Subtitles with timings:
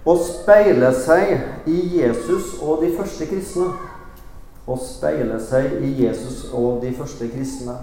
[0.00, 3.66] Å speile seg i Jesus og de første kristne.
[4.64, 7.74] Å speile seg i Jesus og de første kristne.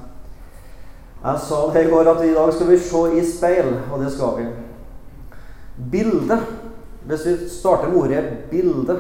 [1.22, 4.10] Jeg sa det i går at i dag skal vi se i speil, og det
[4.14, 4.48] skal vi.
[5.92, 6.40] Bilde.
[7.08, 9.00] Hvis vi starter med ordet 'bilde',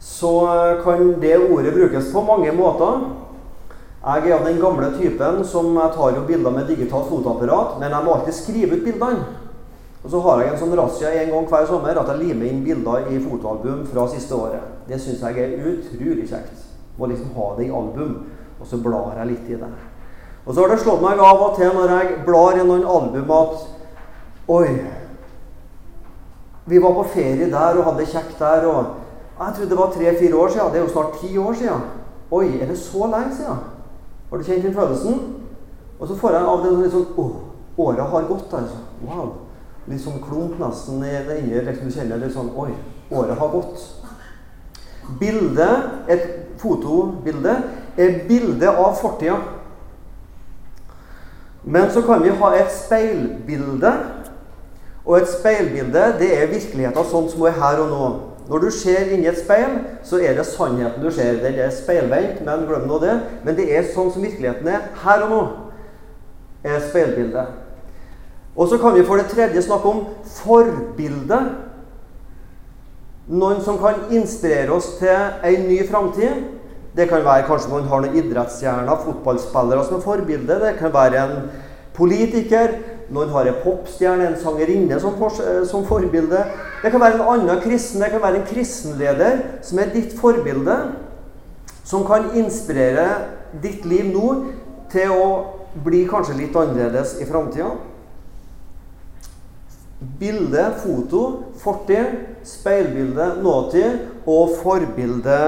[0.00, 0.32] så
[0.84, 3.10] kan det ordet brukes på mange måter.
[4.06, 7.90] Jeg er av den gamle typen som jeg tar jo bilder med digitalt fotoapparat, men
[7.90, 9.41] jeg må alltid skrive ut bildene.
[10.02, 12.62] Og så har jeg en sånn razzia en gang hver sommer at jeg limer inn
[12.66, 14.64] bilder i fotoalbum fra siste året.
[14.88, 16.64] Det syns jeg er utrolig kjekt.
[16.98, 18.16] Må liksom ha det i album.
[18.58, 19.70] Og så blar jeg litt i det.
[20.42, 23.30] Og så har det slått meg av og til når jeg blar i noen album,
[23.30, 23.68] at
[24.50, 24.66] Oi,
[26.66, 28.66] vi var på ferie der og hadde det kjekt der.
[28.66, 28.84] og
[29.38, 30.72] Jeg trodde det var tre-fire år siden.
[30.72, 31.86] Det er jo snart ti år siden.
[32.30, 33.62] Oi, er det så lenge siden?
[34.30, 35.22] Har du kjent den følelsen?
[36.00, 37.24] Og så får jeg av det litt sånn Å,
[37.86, 38.78] året har gått, altså.
[39.06, 39.30] Wow.
[39.90, 41.64] Litt sånn klump nesten i det indre.
[41.66, 42.70] Liksom du kjenner litt sånn Oi,
[43.10, 43.88] året har gått.
[45.18, 45.68] Bilde,
[46.12, 46.28] et
[46.62, 47.56] fotobilde,
[47.98, 49.40] er bilde av fortida.
[51.62, 53.92] Men så kan vi ha et speilbilde.
[55.02, 58.10] Og et speilbilde det er virkeligheten sånn som hun er her og nå.
[58.50, 61.38] Når du ser inni et speil, så er det sannheten du ser.
[61.42, 63.14] Den er speilvendt, men glem nå det.
[63.46, 65.42] Men det er sånn som virkeligheten er her og nå.
[66.62, 67.61] er speilbildet.
[68.56, 71.38] Og så kan vi for det tredje snakke om forbilde.
[73.32, 76.42] Noen som kan inspirere oss til ei ny framtid.
[76.96, 80.58] Det kan være kanskje noen har noen idrettsstjerner, fotballspillere som er forbilde.
[80.60, 81.38] Det kan være en
[81.96, 82.74] politiker.
[83.12, 85.32] Noen har en popstjerne, en sangerinne som, for,
[85.68, 86.44] som, forbilde.
[86.82, 90.76] Det kan være en annen kristen, det kan være en kristenleder som er ditt forbilde.
[91.84, 93.08] Som kan inspirere
[93.62, 94.28] ditt liv nå
[94.92, 95.26] til å
[95.84, 97.72] bli kanskje litt annerledes i framtida.
[100.18, 105.38] Bilde, foto, fortid, speilbilde, nåtid og forbilde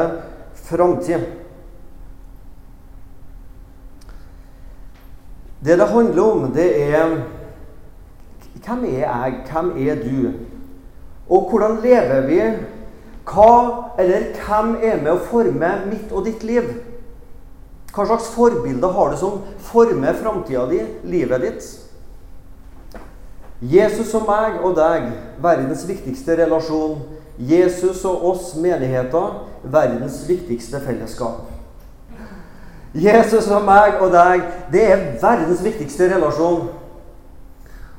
[0.66, 1.24] framtid.
[5.64, 7.16] Det det handler om, det er
[8.64, 9.34] hvem er jeg?
[9.50, 10.32] Hvem er du?
[11.28, 12.40] Og hvordan lever vi?
[13.24, 13.52] Hva
[13.98, 16.68] eller hvem er med å forme mitt og ditt liv?
[17.94, 21.68] Hva slags forbilder har du som former framtida di, livet ditt?
[23.64, 25.08] Jesus og meg og deg,
[25.40, 26.98] verdens viktigste relasjon.
[27.38, 31.48] Jesus og oss, menigheter, verdens viktigste fellesskap.
[32.94, 36.68] Jesus og meg og deg, det er verdens viktigste relasjon.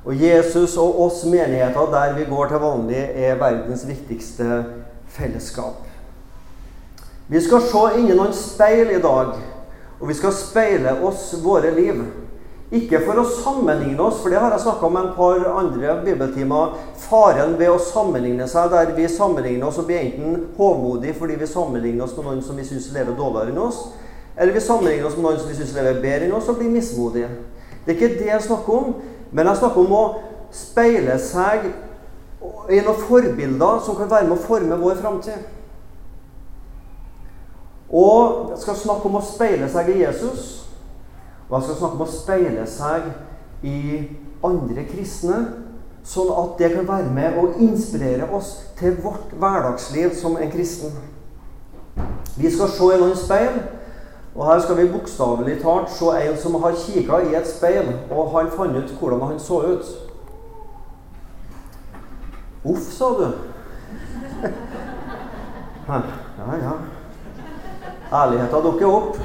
[0.05, 4.63] Og Jesus og oss menigheter der vi går til vanlig, er verdens viktigste
[5.17, 5.81] fellesskap.
[7.27, 9.33] Vi skal se inni noen speil i dag,
[9.97, 12.03] og vi skal speile oss våre liv.
[12.73, 16.73] Ikke for å sammenligne oss, for det har jeg snakka om en par andre bibeltimer.
[17.05, 21.49] Faren ved å sammenligne seg, der vi sammenligner oss og blir enten hovmodig fordi vi
[21.49, 23.83] sammenligner oss med noen som vi syns lever dårligere enn oss,
[24.35, 26.73] eller vi sammenligner oss med noen som vi syns lever bedre enn oss, og blir
[26.73, 27.29] mismodige.
[27.85, 28.95] Det er ikke det jeg snakker om.
[29.31, 30.03] Men jeg snakker om å
[30.55, 31.69] speile seg
[32.71, 35.51] i noen forbilder som kan være med å forme vår framtid.
[37.93, 40.64] Og jeg skal snakke om å speile seg i Jesus.
[41.49, 43.09] Og jeg skal snakke om å speile seg
[43.65, 43.79] i
[44.45, 45.41] andre kristne.
[46.05, 50.93] Sånn at det kan være med å inspirere oss til vårt hverdagsliv som en kristen.
[52.37, 53.57] Vi skal se i noen speil.
[54.35, 58.33] Og her skal vi bokstavelig talt se en som har kikka i et speil, og
[58.33, 59.93] han fant ut hvordan han så ut.
[62.65, 63.27] Uff, sa du.
[65.85, 66.01] Ja,
[66.57, 66.71] ja.
[68.11, 69.17] Ærligheta dukker opp.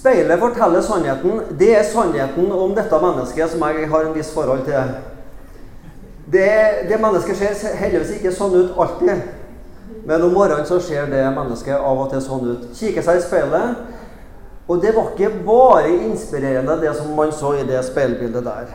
[0.00, 1.40] Speilet forteller sannheten.
[1.58, 4.94] Det er sannheten om dette mennesket som jeg har en viss forhold til.
[6.30, 6.48] Det,
[6.88, 9.26] det mennesket ser heldigvis ikke sånn ut alltid.
[10.08, 12.70] Men om morgenen så ser det mennesket av og til sånn ut.
[12.78, 13.82] Kikker seg i speilet.
[14.70, 18.72] Og det var ikke bare inspirerende, det som man så i det speilbildet der.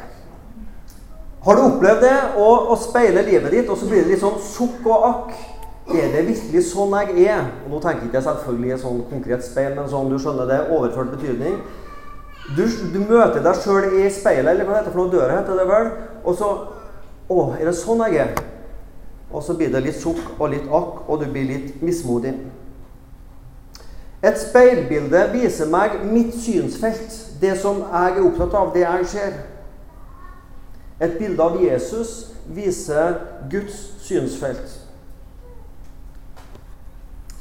[1.45, 2.15] Har du opplevd det?
[2.41, 5.33] Å, speile livet ditt, og så blir det litt sånn sukk og akk.
[5.85, 7.43] Er det virkelig sånn jeg er?
[7.65, 10.49] Og Nå tenker jeg ikke selvfølgelig i et sånn konkret speil, men sånn du skjønner
[10.49, 11.59] det, overført betydning.
[12.57, 15.13] Du, du møter deg sjøl i speilet, eller hva heter det for noe?
[15.13, 15.91] Døra heter det vel?
[16.25, 16.51] Og så
[17.25, 18.35] Å, er det sånn jeg er?
[19.33, 22.35] Og så blir det litt sukk og litt akk, og du blir litt mismodig.
[24.21, 29.35] Et speilbilde viser meg mitt synsfelt, det som jeg er opptatt av, det jeg ser.
[31.01, 32.13] Et bilde av Jesus
[32.45, 33.17] viser
[33.49, 34.84] Guds synsfelt.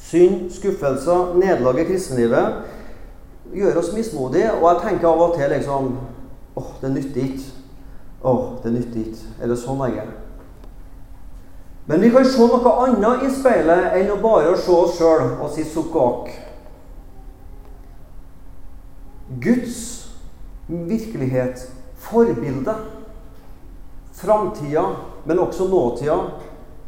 [0.04, 2.60] Synd, skuffelser, nederlag i kristenlivet
[3.54, 4.52] gjør oss mismodige.
[4.60, 5.94] Og jeg tenker av og til liksom
[6.60, 7.48] åh, det nytter ikke.
[8.24, 8.34] Å,
[8.64, 9.32] det nytter ikke.
[9.42, 10.12] Eller sånn er.
[11.86, 15.50] Men vi kan se noe annet i speilet enn å bare se oss sjøl og
[15.52, 15.96] si sukk
[19.40, 19.76] Guds
[20.68, 21.64] virkelighet,
[21.96, 22.74] forbilde,
[24.12, 24.84] framtida,
[25.24, 26.16] men også nåtida,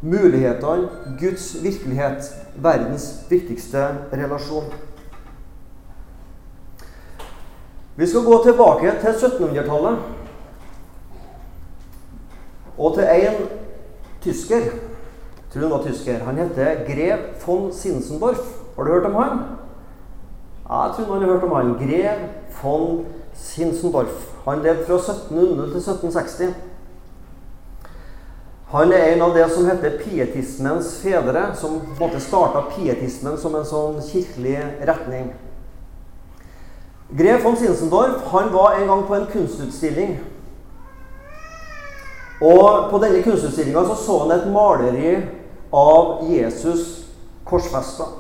[0.00, 0.88] mulighetene,
[1.20, 2.28] Guds virkelighet,
[2.62, 4.64] verdens viktigste relasjon.
[7.96, 9.98] Vi skal gå tilbake til 1700-tallet
[12.78, 13.38] og til en
[14.20, 14.60] tysker.
[15.52, 16.24] Tror han var tysker.
[16.24, 18.42] Han heter grev von Sinsendorf.
[18.76, 19.38] Har du hørt om han?
[20.68, 21.74] Ja, jeg tror han har hørt om han.
[21.80, 22.28] Grev
[22.62, 24.32] von Sinsendorf.
[24.44, 26.54] Han levde fra 1700 til 1760.
[28.68, 33.36] Han er en av det som heter pietismens fedre, som på en måte starta pietismen
[33.38, 34.58] som en sånn kirkelig
[34.88, 35.28] retning.
[37.14, 40.16] Grev von Sinsendorf han var en gang på en kunstutstilling.
[42.42, 45.14] Og På denne kunstutstillinga så, så han et maleri
[45.72, 47.06] av Jesus
[47.46, 48.10] korsfesta.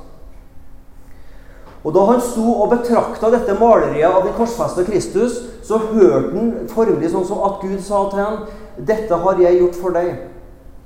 [1.82, 6.54] Og Da han sto og betrakta dette maleriet av den korsfesta Kristus, så hørte han
[6.70, 8.40] formelig sånn som at Gud sa til ham
[8.76, 10.35] Dette har jeg gjort for deg.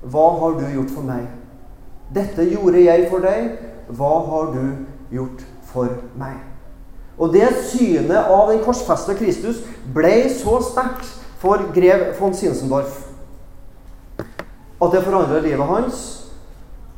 [0.02, 1.26] Hva har du gjort for meg?
[2.14, 3.52] Dette gjorde jeg for deg.
[3.90, 4.64] Hva har du
[5.12, 6.38] gjort for meg?
[7.20, 9.60] Og det synet av den korsfesta Kristus
[9.92, 11.08] ble så sterkt
[11.40, 13.06] for grev von Sinsendorf
[14.80, 16.00] at det forandra livet hans.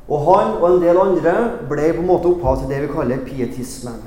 [0.07, 1.35] Og han og en del andre
[1.71, 3.99] ble på en måte opphav til det vi kaller pietismen.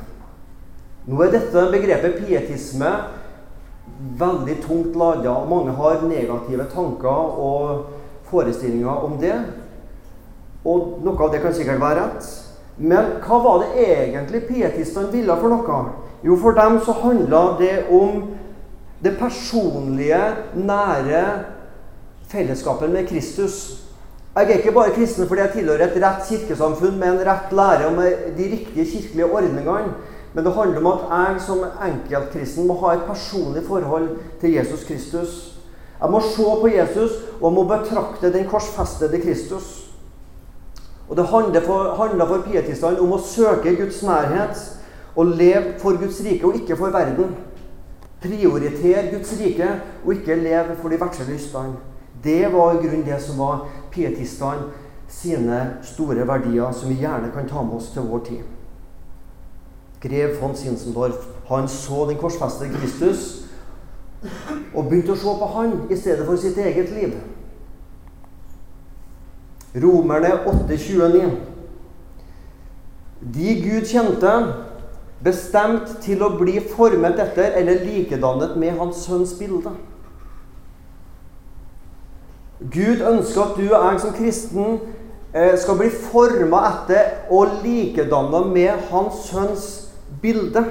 [1.05, 2.91] Nå er dette begrepet pietisme
[4.19, 7.94] veldig tungt lada, mange har negative tanker og
[8.29, 9.35] forestillinger om det.
[10.65, 12.31] Og noe av det kan sikkert være rett.
[12.77, 15.83] Men hva var det egentlig pietistene ville for noe?
[16.25, 18.23] Jo, for dem så handla det om
[19.03, 20.19] det personlige,
[20.55, 21.23] nære
[22.27, 23.81] fellesskapet med Kristus.
[24.35, 27.87] Jeg er ikke bare kristen fordi jeg tilhører et rett kirkesamfunn med en rett lære
[27.87, 29.93] og med de riktige kirkelige ordningene.
[30.33, 34.09] Men det handler om at jeg som enkeltkristen må ha et personlig forhold
[34.41, 35.54] til Jesus Kristus.
[36.01, 39.81] Jeg må se på Jesus og jeg må betrakte den korsfestede Kristus.
[41.09, 44.61] Og Det handler for, handler for pietistene om å søke Guds nærhet
[45.15, 47.35] og leve for Guds rike og ikke for verden.
[48.21, 49.69] Prioritere Guds rike
[50.05, 51.77] og ikke leve for de verste lystene.
[52.23, 54.71] Det var i grunnen det som var pietistene
[55.07, 58.43] sine store verdier, som vi gjerne kan ta med oss til vår tid.
[60.01, 63.44] Grev von Sinsendorf han så den korsfestede Kristus
[64.73, 67.15] og begynte å se på han i stedet for sitt eget liv.
[69.75, 71.31] Romerne 8,29.
[73.35, 74.31] De Gud kjente,
[75.23, 79.73] bestemt til å bli formet etter eller likedannet med Hans Sønns bilde.
[82.59, 84.77] Gud ønsker at du og jeg som kristen
[85.35, 89.67] eh, skal bli forma etter og likedanna med Hans Sønns
[90.21, 90.63] bilde.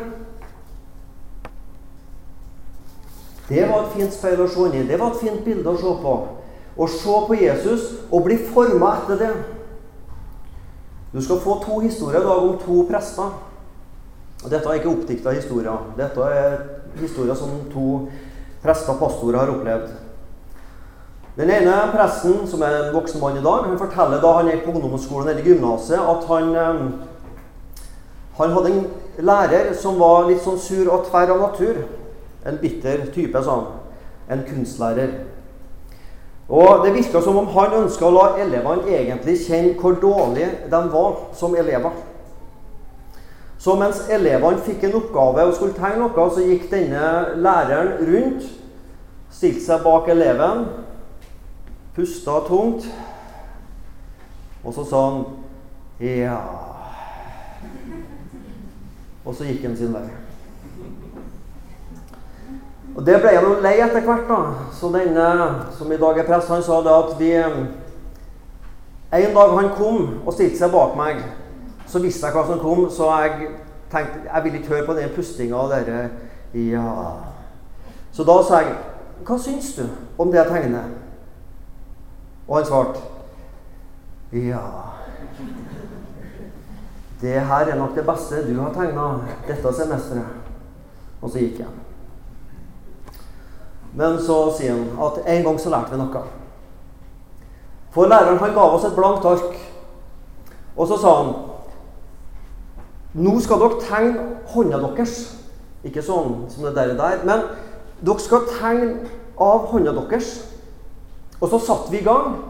[3.49, 4.87] Det var et fint speil å se inn i.
[4.88, 6.14] Det var et fint bilde å se på.
[6.75, 9.32] Å se på Jesus og bli forma etter det.
[11.12, 13.35] Du skal få to historier i dag om to prester.
[14.44, 15.76] Dette er ikke oppdikta historier.
[15.99, 16.56] Dette er
[16.99, 18.06] historier som to
[18.64, 19.93] prester og pastorer har opplevd.
[21.37, 24.65] Den ene presten, som er en voksen mann i dag, han forteller da han gikk
[24.67, 27.81] på ungdomsskolen eller gymnaset, at han, eh,
[28.39, 28.84] han hadde en
[29.19, 31.82] lærer som var litt sånn sur og tverr av natur.
[32.46, 33.65] En bitter type, han.
[34.31, 35.08] En kunstlærer.
[36.48, 40.81] Og Det virka som om han ønska å la elevene egentlig kjenne hvor dårlige de
[40.93, 41.94] var som elever.
[43.58, 47.06] Så mens elevene fikk en oppgave og skulle tegne noe, så gikk denne
[47.41, 48.44] læreren rundt,
[49.32, 50.67] stilte seg bak eleven,
[51.96, 52.84] pusta tungt,
[54.65, 55.24] og så sa han
[56.01, 56.39] Ja
[59.24, 60.23] Og så gikk han sin vei.
[62.96, 64.29] Og Det ble han lei etter hvert.
[64.29, 64.55] da.
[64.72, 67.32] Så denne som i dag er prest, han sa det at vi
[69.15, 71.20] En dag han kom og stilte seg bak meg
[71.86, 73.48] så visste jeg hva som kom, så jeg
[73.93, 76.10] tenkte jeg vil ikke høre på den pustinga og dere
[76.55, 77.13] Ja.
[78.13, 78.74] Så da sa jeg
[79.24, 79.84] Hva syns du
[80.19, 80.91] om det jeg tegner?
[82.48, 83.01] Og han svarte
[84.32, 84.65] Ja
[87.20, 90.43] Det her er nok det beste du har tegna dette semesteret.
[91.22, 91.83] Og så gikk jeg.
[93.94, 96.22] Men så sier han at en gang så lærte vi noe.
[97.94, 99.55] For læreren han ga oss et blankt ark.
[100.74, 101.34] Og så sa han
[103.15, 105.13] nå skal dere tegne hånda deres.
[105.86, 107.20] Ikke sånn som det der, der.
[107.22, 107.44] Men
[108.03, 109.06] dere skal tegne
[109.39, 110.32] av hånda deres.
[111.39, 112.41] Og så satte vi i gang.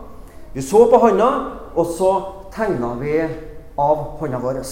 [0.54, 1.28] Vi så på hånda,
[1.74, 2.10] og så
[2.54, 4.62] tegna vi av hånda vår.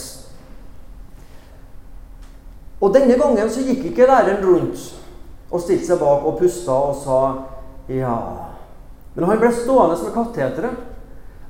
[2.81, 5.02] Og denne gangen så gikk ikke læreren rundt
[5.53, 7.21] og stilte seg bak og pusta og sa
[7.93, 8.17] ja.
[9.15, 10.89] Men han ble stående med kateteret.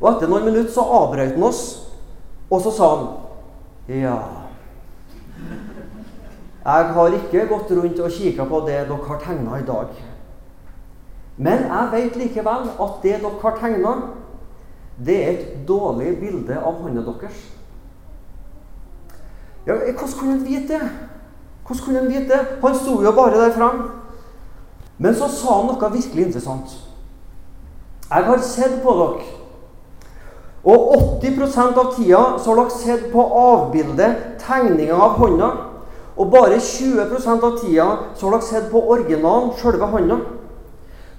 [0.02, 1.60] Og etter noen minutter så avbrøt han oss,
[2.50, 4.16] og så sa han ja.
[6.62, 9.94] Jeg har ikke gått rundt og kikka på det dere har tegna i dag.
[11.36, 13.94] Men jeg vet likevel at det dere har tegna,
[14.98, 17.40] det er et dårlig bilde av hånda deres.
[19.66, 21.11] Ja, hvordan kunne han vite det?
[21.66, 22.46] Hvordan kunne han vite det?
[22.62, 23.82] Han sto jo bare der fram.
[24.98, 26.74] Men så sa han noe virkelig interessant.
[28.10, 29.30] Jeg har sett på dere.
[30.62, 30.92] Og
[31.22, 35.48] 80% av tida så har dere sett på avbildet, tegninga av hånda.
[36.16, 40.20] Og bare 20% av tida så har dere sett på originalen, sjølve hånda.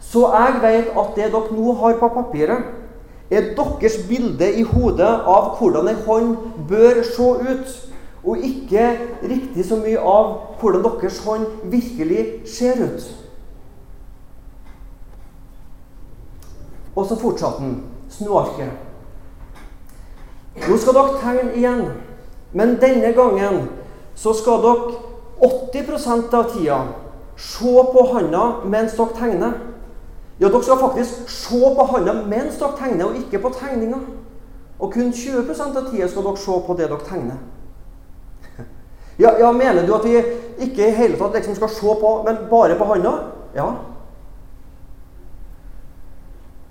[0.03, 2.71] Så jeg vet at det dere nå har på papiret,
[3.31, 6.35] er deres bilde i hodet av hvordan ei hånd
[6.69, 7.73] bør se ut.
[8.23, 8.85] Og ikke
[9.23, 13.09] riktig så mye av hvordan deres hånd virkelig ser ut.
[16.95, 17.77] Og så fortsatte han.
[18.09, 18.69] Snuarket.
[20.69, 21.85] Nå skal dere tegne igjen.
[22.53, 23.63] Men denne gangen
[24.15, 24.99] så skal dere
[25.73, 26.83] 80% av tida
[27.37, 29.55] se på handa mens dere tegner.
[30.39, 33.99] Ja, dere skal faktisk se på handa mens dere tegner, og ikke på tegninga.
[34.79, 37.41] Og kun 20% av tida skal dere se på det dere tegner.
[39.19, 40.17] Ja, ja, mener du at vi
[40.63, 43.11] ikke i hele tatt liksom skal se på, men bare på handa?
[43.55, 43.67] Ja.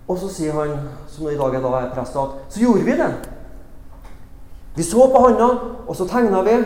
[0.08, 0.72] Og så sier han,
[1.08, 3.12] som i dag er da er prest, at så gjorde vi det.
[4.74, 5.48] Vi så på handa,
[5.86, 6.56] og så tegna vi.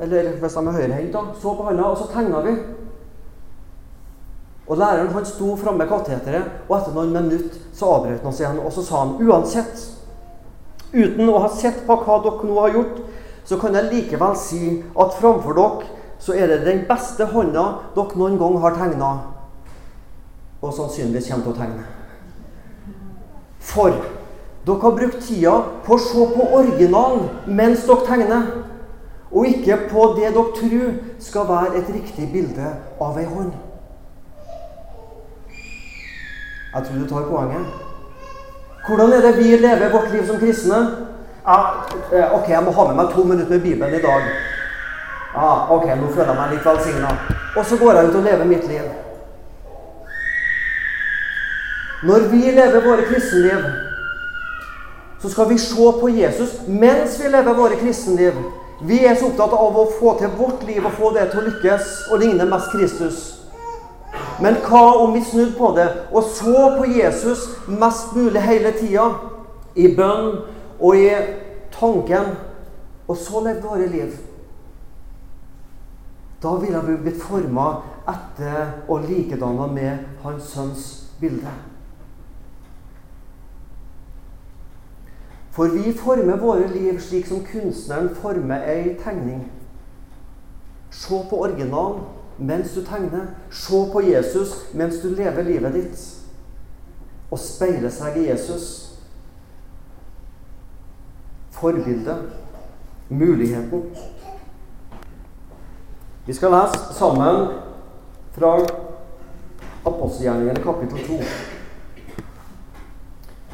[0.00, 1.18] Eller hvis de er høyrehendt.
[1.42, 2.56] Så på handa, og så tegna vi.
[4.66, 8.40] Og læreren han sto framme med kateteret, og etter noen minutter så avbrøt han oss
[8.40, 8.62] igjen.
[8.64, 9.82] Og så sa han uansett,
[10.94, 13.02] uten å ha sett på hva dere nå har gjort,
[13.44, 17.64] så kan jeg likevel si at framfor dere så er det den beste hånda
[17.96, 19.10] dere noen gang har tegna,
[20.62, 21.84] og sannsynligvis kommer til å tegne.
[23.60, 23.98] For
[24.64, 28.48] dere har brukt tida på å se på originalen mens dere tegner,
[29.34, 32.72] og ikke på det dere tror skal være et riktig bilde
[33.02, 33.52] av ei hånd.
[36.74, 37.66] Jeg tror du tar poenget.
[38.86, 41.03] Hvordan er det vi lever vårt liv som kristne?
[41.44, 44.28] Ja, eh, ok, jeg må ha med meg to minutter med Bibelen i dag.
[45.34, 47.10] Ja, ok, nå føler jeg meg litt velsigna.
[47.56, 48.86] Og så går jeg ut og lever mitt liv.
[52.04, 53.66] Når vi lever våre kristenliv,
[55.20, 58.40] så skal vi se på Jesus mens vi lever våre kristenliv.
[58.80, 61.46] Vi er så opptatt av å få til vårt liv og få det til å
[61.50, 63.20] lykkes og ligne mest Kristus.
[64.40, 69.10] Men hva om vi snudde på det og så på Jesus mest mulig hele tida?
[69.74, 70.36] I bønn
[70.84, 71.08] og i
[71.72, 72.36] tanken.
[73.08, 74.12] Og så levde våre liv.
[76.42, 77.66] Da ville vi blitt forma
[78.08, 80.86] etter og likedanna med hans sønns
[81.20, 81.52] bilde.
[85.54, 89.44] For vi former våre liv slik som kunstneren former ei tegning.
[90.90, 92.02] Se på originalen
[92.38, 93.30] mens du tegner.
[93.50, 96.02] Se på Jesus mens du lever livet ditt.
[97.30, 98.93] Og speile seg i Jesus
[101.54, 102.16] forbildet,
[103.08, 103.82] muligheten.
[106.26, 107.46] Vi skal lese sammen
[108.32, 108.54] fra
[109.86, 111.18] apostelgjerningene kapittel 2,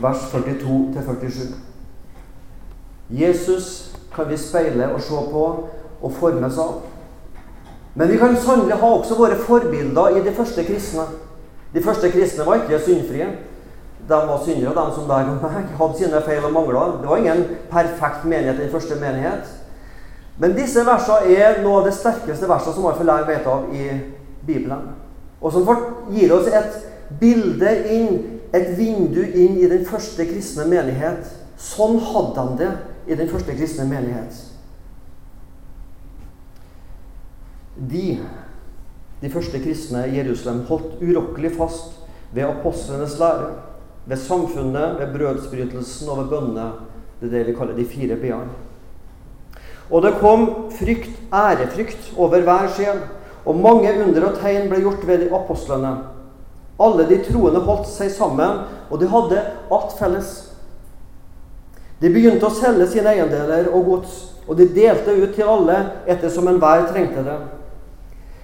[0.01, 1.55] vers 42-47.
[3.11, 5.45] Jesus kan vi speile og se på
[6.01, 6.81] og formes av.
[7.95, 11.09] Men vi kan sannelig ha også våre forbilder i de første kristne.
[11.75, 13.27] De første kristne var ikke syndfrie
[14.11, 16.97] de var syndere, de som deg og meg hadde sine feil og mangler.
[17.01, 19.53] Det var ingen perfekt menighet den første menighet.
[20.41, 23.87] Men disse versene er noe av det sterkeste versene som iallfall jeg vet av i
[24.49, 24.89] Bibelen.
[25.41, 25.69] Og som
[26.11, 26.81] gir oss et
[27.21, 28.19] bilde inn,
[28.57, 31.29] et vindu inn i den første kristne menighet.
[31.61, 32.71] Sånn hadde de det
[33.13, 34.47] i den første kristne menighet.
[37.77, 38.19] De,
[39.23, 42.01] de første kristne i Jerusalem, holdt urokkelig fast
[42.35, 43.53] ved apostlenes lære
[44.07, 46.67] ved samfunnet, ved brødsbrytelsen og ved bønnene.
[47.21, 48.53] Det er det vi kaller de fire b-ene.
[49.91, 50.47] Og det kom
[50.79, 53.03] frykt, ærefrykt, over hver sjel,
[53.45, 55.93] og mange under og tegn ble gjort ved de apostlene.
[56.81, 59.43] Alle de troende holdt seg sammen, og de hadde
[59.73, 60.31] alt felles.
[62.01, 65.77] De begynte å selge sine eiendeler og gods, og de delte ut til alle
[66.09, 67.37] ettersom enhver trengte det.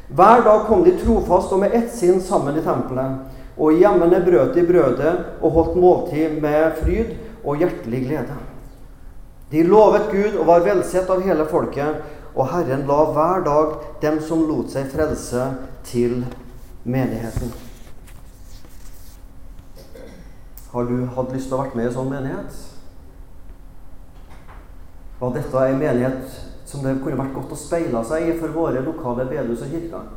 [0.09, 3.25] Hver dag kom de trofast og med ett sinn sammen i tempelet,
[3.57, 8.37] og hjemmene brøt de brødet og holdt måltid med fryd og hjertelig glede.
[9.51, 12.03] De lovet Gud og var velsett av hele folket,
[12.37, 15.47] og Herren la hver dag dem som lot seg frelse,
[15.87, 16.25] til
[16.83, 17.53] menigheten.
[20.73, 22.59] Har du hatt lyst til å være med i sånn menighet?
[25.21, 26.35] Var dette en menighet
[26.67, 30.11] som det kunne vært godt å speile seg i for våre lokale bedehus og kirker?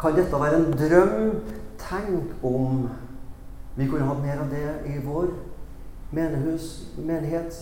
[0.00, 1.40] Kan dette være en drøm?
[1.78, 2.88] Tenk om
[3.76, 5.30] vi kunne hatt mer av det i vår
[6.16, 7.56] menighet, menighet,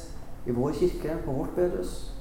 [0.46, 2.12] i vår kirke, på vårt bedehus.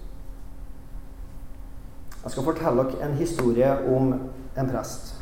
[2.23, 4.13] Jeg skal fortelle dere en historie om
[4.57, 5.15] en prest,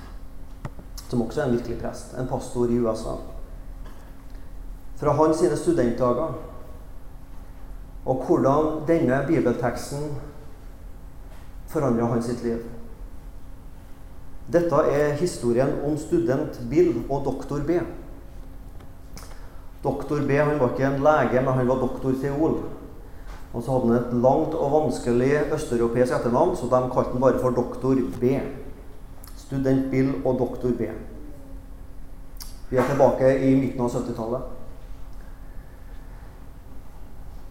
[1.10, 3.16] som også er en virkelig prest, en pastor i USA.
[5.02, 6.36] Fra hans sine studentdager
[8.06, 10.16] og hvordan denne bibelteksten
[11.68, 12.62] forandra hans sitt liv.
[14.52, 17.82] Dette er historien om student Bill og doktor B.
[19.84, 22.58] Doktor B han var ikke en lege, men han var doktor Theol.
[23.54, 27.40] Og så hadde han et langt og vanskelig østeuropeisk etternavn, så de kalte han bare
[27.42, 28.36] for doktor B.
[29.36, 30.92] Student Bill og doktor B.
[32.72, 34.44] Vi er tilbake i midten av 70-tallet.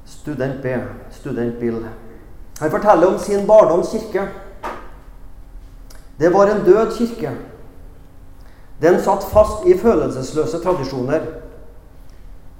[0.08, 0.76] Student B,
[1.10, 1.82] student Bill.
[2.60, 4.28] Han forteller om sin barndoms kirke.
[6.20, 7.30] Det var en død kirke.
[8.80, 11.20] Den satt fast i følelsesløse tradisjoner.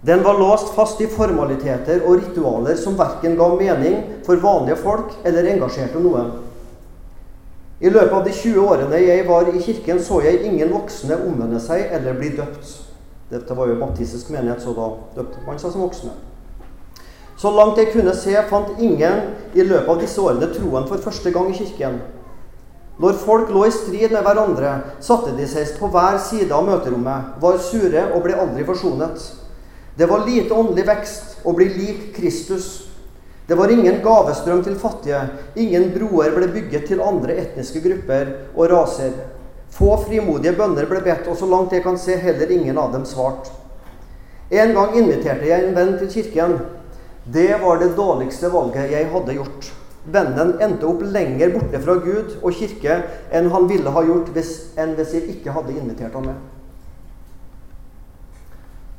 [0.06, 5.12] Den var låst fast i formaliteter og ritualer som verken ga mening for vanlige folk
[5.24, 6.30] eller engasjerte noen.
[7.80, 11.60] I løpet av de 20 årene jeg var i kirken, så jeg ingen voksne omvende
[11.60, 12.72] seg eller bli døpt.
[13.30, 16.12] Dette var jo baptistisk menighet, så da døpte man seg som voksne.
[17.40, 19.20] Så langt jeg kunne se, fant ingen
[19.54, 22.00] i løpet av disse årene troen for første gang i kirken.
[23.00, 27.38] Når folk lå i strid med hverandre, satte de seg på hver side av møterommet,
[27.40, 29.22] var sure og ble aldri forsonet.
[29.96, 32.68] Det var lite åndelig vekst å bli lik Kristus.
[33.48, 35.22] Det var ingen gavestrøm til fattige.
[35.56, 39.16] Ingen broer ble bygget til andre etniske grupper og raser.
[39.72, 43.08] Få frimodige bønner ble bedt, og så langt jeg kan se, heller ingen av dem
[43.08, 43.48] svart.
[44.50, 46.58] En gang inviterte jeg en venn til kirken.
[47.24, 49.72] Det var det dårligste valget jeg hadde gjort.
[50.04, 53.02] Vennen endte opp lenger borte fra Gud og kirke
[53.36, 56.38] enn han ville ha gjort hvis, enn hvis jeg ikke hadde invitert ham med.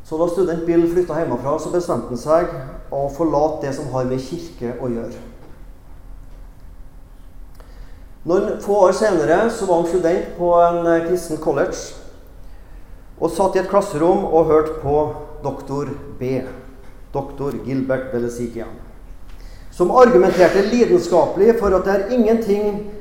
[0.06, 2.54] Så da student Bill flytta hjemmefra, så bestemte han seg
[2.94, 5.28] å forlate det som har med kirke å gjøre.
[8.28, 11.98] Noen få år senere så var han student på en eh, kristen college
[13.22, 14.98] og satt i et klasserom og hørte på
[15.42, 16.42] doktor B
[17.14, 18.72] doktor Gilbert Belesikian,
[19.72, 22.92] som argumenterte lidenskapelig for at det er ingenting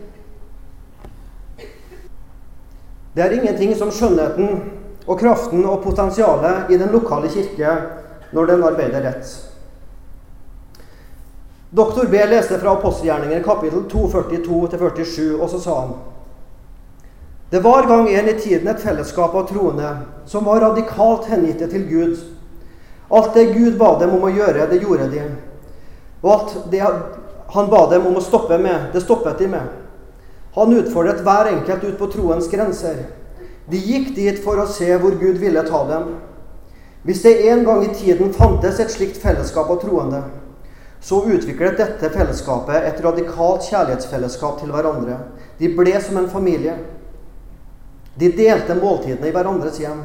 [3.15, 4.61] Det er ingenting som skjønnheten
[5.11, 7.73] og kraften og potensialet i den lokale kirke
[8.31, 9.33] når den arbeider rett.
[11.75, 15.93] Doktor B leste fra apostelgjerningen kapittel 242-47, og så sa han
[17.51, 19.91] Det var gang en i tiden et fellesskap av troende
[20.27, 22.17] som var radikalt hengitte til Gud
[23.11, 25.23] Alt det Gud ba dem om å gjøre, det gjorde de.
[26.21, 26.83] Og alt det
[27.51, 29.71] han ba dem om å stoppe med, det stoppet de med.
[30.55, 33.07] Han utfordret hver enkelt ut på troens grenser.
[33.71, 36.13] De gikk dit for å se hvor Gud ville ta dem.
[37.07, 40.23] Hvis det en gang i tiden fantes et slikt fellesskap av troende,
[41.01, 45.17] så utviklet dette fellesskapet et radikalt kjærlighetsfellesskap til hverandre.
[45.59, 46.75] De ble som en familie.
[48.21, 50.03] De delte måltidene i hverandres hjem,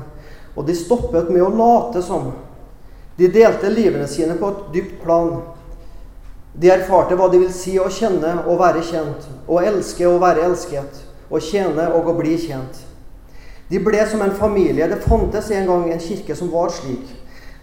[0.55, 2.31] og de stoppet med å late som
[3.17, 5.37] de delte livene sine på et dypt plan.
[6.55, 10.45] De erfarte hva det vil si å kjenne og være kjent, å elske og være
[10.47, 12.85] elsket, å tjene og å bli tjent.
[13.69, 14.87] De ble som en familie.
[14.87, 17.13] Det fantes en gang en kirke som var slik.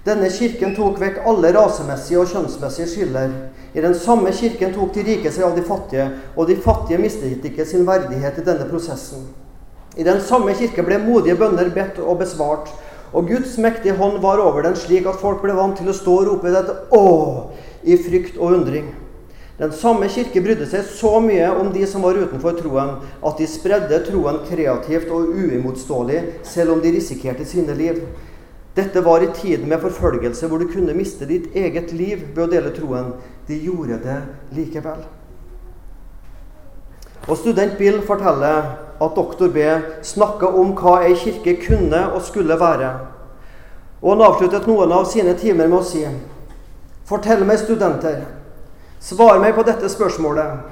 [0.02, 3.30] Denne kirken tok vekk alle rasemessige og kjønnsmessige skiller.
[3.72, 7.46] I den samme kirken tok de rike seg av de fattige, og de fattige mistet
[7.46, 9.28] ikke sin verdighet i denne prosessen.
[9.96, 12.72] I den samme kirke ble modige bønner bedt og besvart,
[13.12, 16.18] og Guds mektige hånd var over den, slik at folk ble vant til å stå
[16.18, 18.90] og rope dette 'Å!' I frykt og undring.
[19.58, 23.46] Den samme kirke brydde seg så mye om de som var utenfor troen, at de
[23.46, 28.00] spredde troen kreativt og uimotståelig, selv om de risikerte sine liv.
[28.74, 32.50] Dette var i tiden med forfølgelse, hvor du kunne miste ditt eget liv ved å
[32.50, 33.12] dele troen.
[33.46, 34.18] De gjorde det
[34.56, 35.04] likevel.
[37.28, 39.62] Og Student Bill forteller at doktor B
[40.02, 42.90] snakka om hva ei kirke kunne og skulle være.
[44.02, 46.02] Og han avsluttet noen av sine timer med å si
[47.12, 48.22] Fortell meg, studenter,
[49.04, 50.62] svar meg på dette spørsmålet.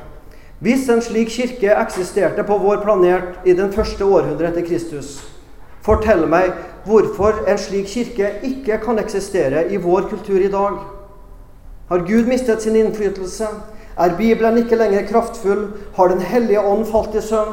[0.65, 5.19] Hvis en slik kirke eksisterte på vår planet i den første århundre etter Kristus,
[5.85, 6.55] fortell meg
[6.87, 10.79] hvorfor en slik kirke ikke kan eksistere i vår kultur i dag.
[11.93, 13.51] Har Gud mistet sin innflytelse?
[14.01, 15.67] Er Bibelen ikke lenger kraftfull?
[15.99, 17.53] Har Den hellige ånd falt i søvn?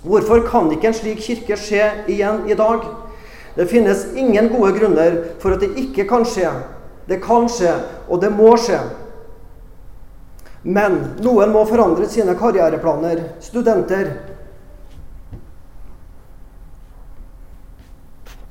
[0.00, 2.88] Hvorfor kan ikke en slik kirke skje igjen i dag?
[3.52, 6.56] Det finnes ingen gode grunner for at det ikke kan skje.
[7.08, 7.72] Det kan skje,
[8.08, 8.80] og det må skje.
[10.68, 13.22] Men noen må forandre sine karriereplaner.
[13.40, 14.10] Studenter.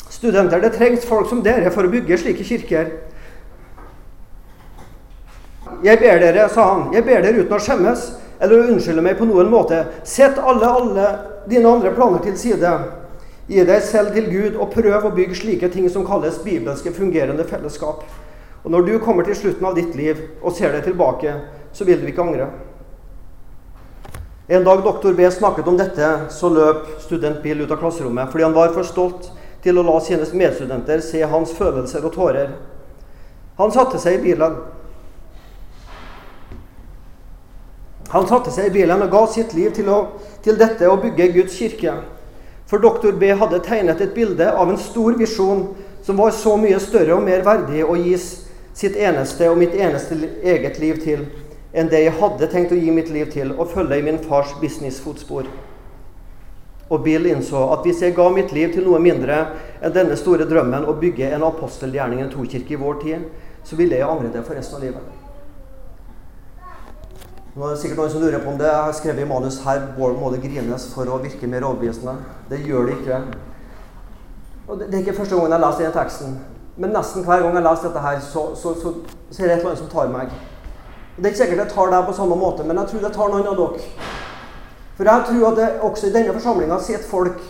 [0.10, 2.90] Studenter, det trengs folk som dere for å bygge slike kirker.
[5.86, 8.08] Jeg ber dere, sa han, jeg ber dere uten å skjemmes
[8.40, 9.84] eller å unnskylde meg på noen måte.
[10.08, 11.10] Sett alle, alle
[11.50, 12.72] dine andre planer til side.
[13.48, 17.46] Gi deg selv til Gud og prøv å bygge slike ting som kalles bibelske fungerende
[17.46, 18.02] fellesskap.
[18.68, 21.32] Og Når du kommer til slutten av ditt liv og ser deg tilbake,
[21.72, 22.50] så vil du ikke angre.
[24.52, 28.44] En dag doktor B snakket om dette, så løp student Bill ut av klasserommet fordi
[28.44, 29.30] han var for stolt
[29.64, 32.50] til å la sine medstudenter se hans følelser og tårer.
[33.56, 34.58] Han satte seg i bilen.
[38.12, 40.02] Han satte seg i bilen og ga sitt liv til, å,
[40.44, 41.94] til dette å bygge Guds kirke.
[42.68, 45.70] For doktor B hadde tegnet et bilde av en stor visjon
[46.04, 48.28] som var så mye større og mer verdig å gis
[48.78, 51.26] sitt eneste og mitt eneste eget liv til
[51.78, 54.54] enn det jeg hadde tenkt å gi mitt liv til, og følge i min fars
[54.62, 55.50] businessfotspor.
[56.88, 59.42] Og Bill innså at hvis jeg ga mitt liv til noe mindre
[59.84, 63.26] enn denne store drømmen å bygge en apostelgjerning, en trokirke, i vår tid,
[63.68, 65.16] så ville jeg angre det for resten av livet.
[67.58, 69.58] Nå er det sikkert noen som lurer på om det jeg har skrevet i manus
[69.66, 72.14] her må det grines for å virke mer overbevisende.
[72.50, 73.24] Det gjør det ikke.
[74.68, 76.38] Og Det er ikke første gangen jeg leser denne teksten.
[76.78, 78.94] Men nesten hver gang jeg leser dette her, så, så, så,
[79.32, 80.34] så er det et eller annet som tar meg.
[81.18, 83.32] Det er ikke sikkert jeg tar deg på samme måte, men jeg tror det tar
[83.34, 83.88] noen av dere.
[84.98, 87.42] For jeg tror at det også i denne forsamlinga sitter folk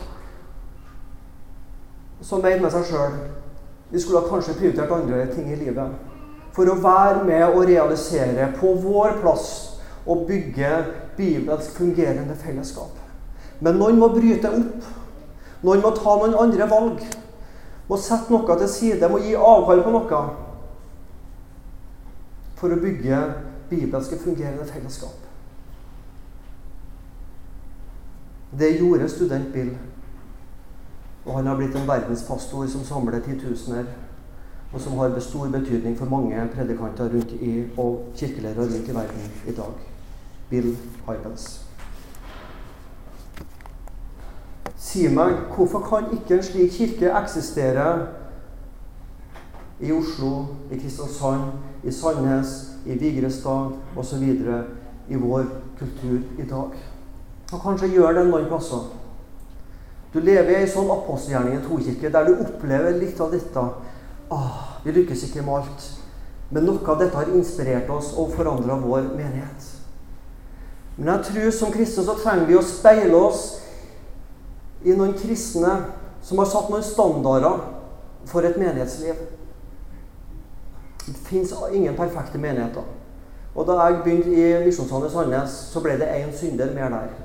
[2.28, 3.18] som vet med seg sjøl
[3.90, 5.94] vi skulle kanskje prioritert andre ting i livet.
[6.56, 9.50] For å være med og realisere på vår plass
[10.08, 10.72] å bygge
[11.18, 12.92] bibelsk fungerende fellesskap.
[13.64, 14.90] Men noen må bryte opp.
[15.64, 17.06] Noen må ta noen andre valg.
[17.88, 20.24] Må sette noe til side, må gi avkall på noe.
[22.58, 23.20] For å bygge
[23.70, 25.28] bibelske fungerende fellesskap.
[28.58, 29.72] Det gjorde student Bill.
[31.26, 33.86] Og han har blitt en verdenspastor som samler titusener,
[34.74, 39.32] og som har stor betydning for mange predikanter rundt i, og kirkeledere rundt i verden
[39.48, 39.88] i dag.
[40.50, 41.67] Bill Hybels.
[44.78, 47.88] Si meg, hvorfor kan ikke en slik kirke eksistere
[49.82, 51.52] i Oslo, i Kristiansand,
[51.84, 52.54] i Sandnes,
[52.86, 54.24] i Vigrestad osv.
[55.08, 55.44] i vår
[55.80, 56.78] kultur i dag?
[57.54, 58.86] Og kanskje gjør det noen plasser.
[60.14, 63.64] Du lever i en sånn apostelgjerning i en trokirke der du opplever litt av dette.
[64.32, 65.88] Ah, vi lykkes ikke med alt.
[66.52, 69.72] Men noe av dette har inspirert oss og forandra vår menighet.
[70.98, 73.48] Men jeg tror som kristne så trenger vi å speile oss
[74.88, 75.74] i noen kristne
[76.24, 77.60] som har satt noen standarder
[78.28, 79.20] for et menighetsliv.
[81.08, 82.88] Det fins ingen perfekte menigheter.
[83.56, 87.16] Og da jeg begynte i Misjonslandet Sandnes, så ble det én synder mer der.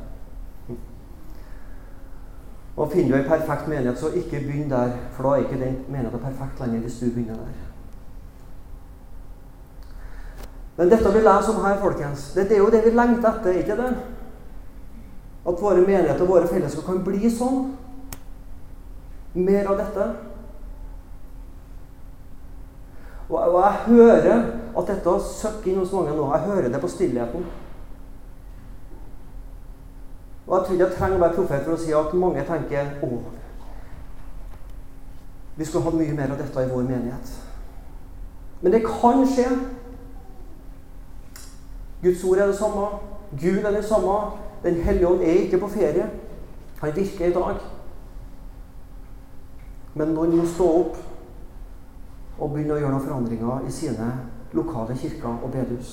[2.76, 5.76] Og finner du ei perfekt menighet, så ikke begynn der, for da er ikke den
[5.92, 7.58] menigheten perfekt lenger hvis du begynner der.
[10.76, 13.76] Men dette vi leser om her, folkens, det, er jo det vi lengter etter, ikke
[13.76, 13.90] det?
[15.46, 17.72] At våre menigheter og våre fellesskap kan bli sånn.
[19.34, 20.06] Mer av dette.
[23.28, 26.28] Og, og jeg hører at dette søkker inn hos mange nå.
[26.34, 27.46] Jeg hører det på stillheten.
[30.46, 32.96] Og jeg tror ikke jeg trenger å være profet for å si at mange tenker
[33.06, 33.20] å,
[35.56, 37.32] vi skulle hatt mye mer av dette i vår menighet.
[38.62, 39.46] Men det kan skje.
[42.02, 42.86] Guds ord er det samme.
[43.40, 44.16] Gud er det samme.
[44.62, 46.10] Den hellige ånd er ikke på ferie.
[46.80, 47.62] Han virker i dag.
[49.94, 50.96] Men noen må stå opp
[52.38, 54.08] og begynne å gjøre noen forandringer i sine
[54.56, 55.92] lokale kirker og bedehus.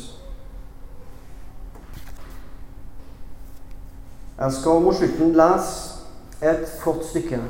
[4.39, 5.99] Jeg skal mot slutten lese
[6.41, 7.41] et flott stykke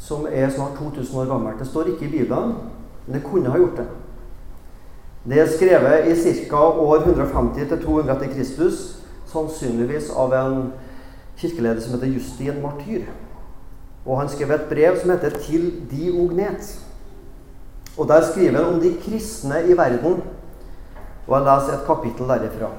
[0.00, 1.58] som er snart 2000 år gammelt.
[1.58, 2.54] Det står ikke i Bibelen,
[3.06, 3.86] men det kunne ha gjort det.
[5.28, 6.56] Det er skrevet i ca.
[6.56, 8.99] år 150-200 etter Kristus,
[9.32, 10.60] sannsynligvis av en
[11.40, 13.08] kirkeleder som heter Justin Martyr.
[14.06, 16.78] Og han skrev et brev som heter 'Til de ognet'.
[17.98, 20.22] Og der skriver han om de kristne i verden.
[21.26, 22.70] Og jeg leser et kapittel derifra.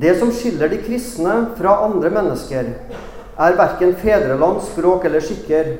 [0.00, 2.64] Det som skiller de kristne fra andre mennesker,
[3.38, 5.76] er verken fedreland, språk eller skikker.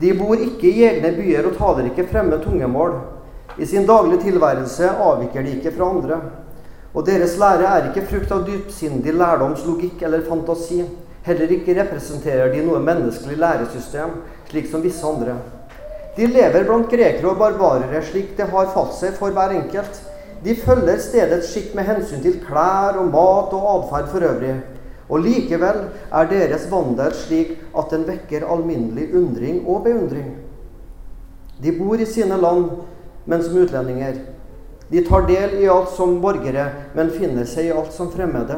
[0.00, 3.00] De bor ikke i egne byer og taler ikke fremme tungemål.
[3.58, 6.20] I sin daglige tilværelse avviker de ikke fra andre.
[6.98, 10.80] Og deres lære er ikke frukt av dypsindig lærdoms logikk eller fantasi.
[11.22, 14.16] Heller ikke representerer de noe menneskelig læresystem,
[14.48, 15.36] slik som visse andre.
[16.16, 20.00] De lever blant grekere og barbarere slik det har falt seg for hver enkelt.
[20.42, 24.56] De følger stedets skikk med hensyn til klær og mat og atferd for øvrig.
[25.08, 25.78] Og likevel
[26.10, 30.34] er deres vandel slik at den vekker alminnelig undring og beundring.
[31.62, 32.66] De bor i sine land,
[33.26, 34.18] men som utlendinger.
[34.88, 36.64] De tar del i alt som borgere,
[36.96, 38.56] men finner seg i alt som fremmede.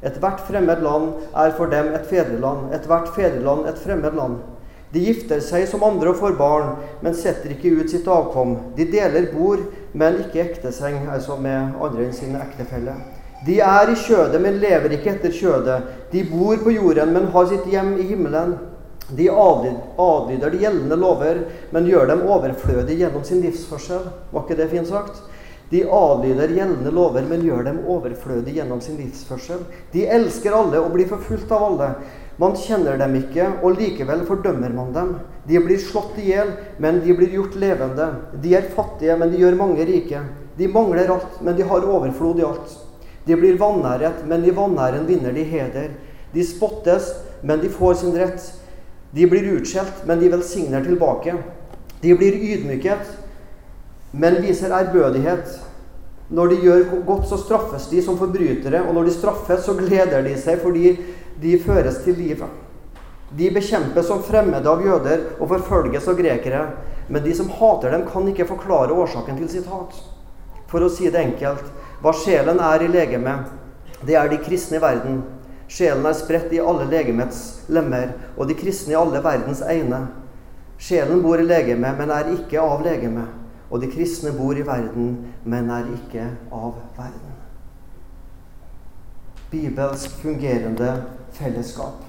[0.00, 4.38] Ethvert fremmed land er for dem et fedreland, ethvert fedreland et fremmed land.
[4.94, 6.70] De gifter seg som andre og får barn,
[7.04, 8.54] men setter ikke ut sitt avkom.
[8.78, 13.02] De deler bord, men ikke ekteseng, altså med andre enn sine ektefeller.
[13.44, 15.78] De er i kjødet, men lever ikke etter kjødet.
[16.14, 18.56] De bor på jorden, men har sitt hjem i himmelen.
[19.08, 24.08] De adlyder de gjeldende lover, men gjør dem overflødige gjennom sin livsførsel.
[24.32, 25.20] Var ikke det fint sagt?
[25.70, 29.66] De adlyder gjeldende lover, men gjør dem overflødige gjennom sin livsførsel.
[29.92, 31.88] De elsker alle og blir forfulgt av alle.
[32.40, 35.14] Man kjenner dem ikke, og likevel fordømmer man dem.
[35.48, 38.08] De blir slått i hjel, men de blir gjort levende.
[38.40, 40.22] De er fattige, men de gjør mange rike.
[40.56, 42.76] De mangler alt, men de har overflod i alt.
[43.26, 45.90] De blir vanæret, men i vanæren vinner de heder.
[46.32, 48.40] De spottes, men de får sin rett.
[49.12, 51.36] De blir utskjelt, men de velsigner tilbake.
[52.00, 53.04] De blir ydmyket,
[54.12, 55.58] men viser ærbødighet.
[56.28, 60.22] Når de gjør godt, så straffes de som forbrytere, og når de straffes, så gleder
[60.24, 60.96] de seg fordi
[61.40, 62.50] de føres til livet.
[63.38, 66.62] De bekjempes som fremmede av jøder og forfølges av grekere,
[67.08, 69.96] men de som hater dem, kan ikke forklare årsaken til sitt hat.
[70.68, 71.64] For å si det enkelt
[72.02, 73.48] hva sjelen er i legemet,
[74.04, 75.22] det er de kristne i verden.
[75.68, 80.06] Sjelen er spredt i alle legemets lemmer, og de kristne i alle verdens egne.
[80.78, 83.37] Sjelen bor i legemet, men er ikke av legemet.
[83.70, 87.34] Og de kristne bor i verden, men er ikke av verden.
[89.50, 90.92] Bibelsk fungerende
[91.36, 92.04] fellesskap.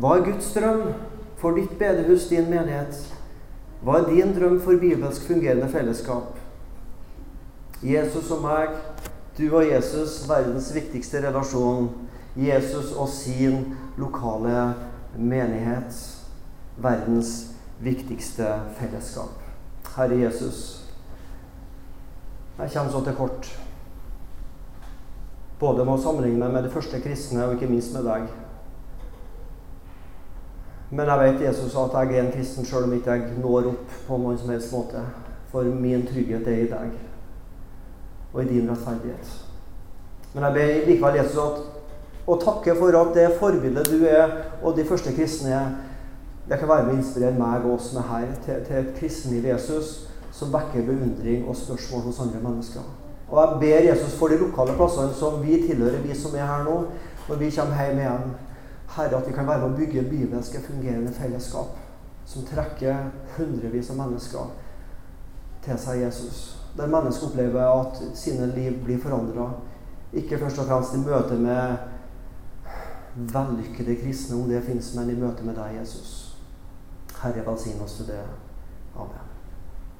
[0.00, 0.84] Hva er Guds drøm
[1.40, 2.94] for ditt bedehus, din menighet?
[3.82, 6.38] Hva er din drøm for bibelsk fungerende fellesskap?
[7.82, 8.74] Jesus og meg,
[9.38, 11.88] du og Jesus, verdens viktigste relasjon.
[12.36, 14.74] Jesus og sin lokale
[15.18, 15.96] menighet,
[16.78, 19.39] verdens viktigste fellesskap.
[19.96, 20.84] Herre Jesus,
[22.58, 23.48] jeg kommer så til kort.
[25.60, 28.28] Både med å sammenligne meg med de første kristne, og ikke minst med deg.
[30.90, 33.98] Men jeg vet Jesus at jeg er en kristen sjøl om ikke jeg når opp
[34.08, 35.02] på noen som helst måte.
[35.52, 36.96] For min trygghet er i deg
[38.30, 39.30] og i din rettferdighet.
[40.34, 41.62] Men jeg ber likevel Jesus at,
[42.30, 45.72] å takke for at det forbildet du er, og de første kristne er,
[46.50, 49.44] det kan være med å inspirere meg og oss med her til, til et kristenliv
[49.46, 49.90] Jesus
[50.34, 52.86] som vekker beundring og spørsmål hos andre mennesker.
[53.30, 56.64] Og jeg ber Jesus for de lokale plassene som vi tilhører, vi som er her
[56.66, 56.76] nå,
[57.28, 58.32] når vi kommer hjem igjen.
[58.90, 61.78] Herre, at vi kan være med å bygge bibelske, fungerende fellesskap
[62.26, 64.50] som trekker hundrevis av mennesker
[65.62, 66.40] til seg Jesus.
[66.74, 69.52] Der mennesker opplever at sine liv blir forandra.
[70.10, 71.76] Ikke først og fremst i møte med
[73.14, 76.19] vellykkede kristne, om det fins, men i møte med deg, Jesus.
[77.22, 78.22] Herre, velsign oss til det.
[78.96, 79.29] Amen.